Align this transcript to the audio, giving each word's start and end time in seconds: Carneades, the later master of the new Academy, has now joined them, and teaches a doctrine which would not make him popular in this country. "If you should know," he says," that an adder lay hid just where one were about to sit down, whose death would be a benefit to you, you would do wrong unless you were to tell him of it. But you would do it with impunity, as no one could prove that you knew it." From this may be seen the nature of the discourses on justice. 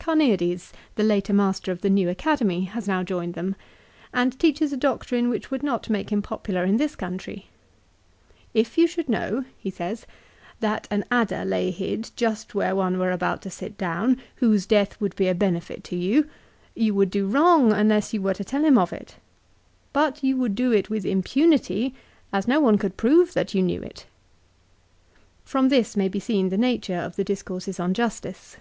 Carneades, 0.00 0.72
the 0.94 1.02
later 1.02 1.32
master 1.32 1.72
of 1.72 1.80
the 1.80 1.90
new 1.90 2.08
Academy, 2.08 2.64
has 2.64 2.86
now 2.86 3.02
joined 3.02 3.34
them, 3.34 3.56
and 4.14 4.38
teaches 4.38 4.72
a 4.72 4.76
doctrine 4.76 5.28
which 5.28 5.50
would 5.50 5.64
not 5.64 5.90
make 5.90 6.10
him 6.10 6.22
popular 6.22 6.64
in 6.64 6.76
this 6.76 6.94
country. 6.94 7.48
"If 8.54 8.78
you 8.78 8.86
should 8.86 9.08
know," 9.08 9.44
he 9.58 9.70
says," 9.70 10.06
that 10.60 10.86
an 10.92 11.04
adder 11.10 11.44
lay 11.44 11.72
hid 11.72 12.10
just 12.14 12.54
where 12.54 12.74
one 12.74 12.98
were 12.98 13.10
about 13.10 13.42
to 13.42 13.50
sit 13.50 13.76
down, 13.76 14.20
whose 14.36 14.64
death 14.66 15.00
would 15.00 15.14
be 15.16 15.26
a 15.28 15.34
benefit 15.34 15.82
to 15.84 15.96
you, 15.96 16.28
you 16.76 16.94
would 16.94 17.10
do 17.10 17.26
wrong 17.26 17.72
unless 17.72 18.12
you 18.14 18.22
were 18.22 18.34
to 18.34 18.44
tell 18.44 18.64
him 18.64 18.78
of 18.78 18.92
it. 18.92 19.16
But 19.92 20.22
you 20.22 20.36
would 20.36 20.54
do 20.54 20.70
it 20.72 20.88
with 20.90 21.04
impunity, 21.04 21.94
as 22.32 22.46
no 22.48 22.60
one 22.60 22.78
could 22.78 22.96
prove 22.96 23.34
that 23.34 23.54
you 23.54 23.62
knew 23.62 23.82
it." 23.82 24.06
From 25.44 25.68
this 25.68 25.96
may 25.96 26.08
be 26.08 26.20
seen 26.20 26.48
the 26.48 26.58
nature 26.58 26.98
of 26.98 27.16
the 27.16 27.24
discourses 27.24 27.80
on 27.80 27.92
justice. 27.92 28.56